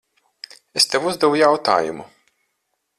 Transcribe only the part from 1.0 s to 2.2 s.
uzdevu jautājumu.